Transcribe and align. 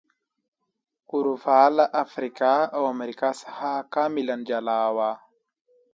اروپا 1.13 1.61
له 1.77 1.85
افریقا 2.03 2.55
او 2.75 2.81
امریکا 2.93 3.29
څخه 3.41 3.69
کاملا 3.93 4.35
جلا 4.49 4.81
و. 4.95 4.97